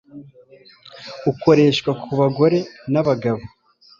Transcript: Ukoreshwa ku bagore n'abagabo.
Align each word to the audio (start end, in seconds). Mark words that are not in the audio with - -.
Ukoreshwa 1.31 1.91
ku 2.01 2.11
bagore 2.19 2.57
n'abagabo. 2.91 3.41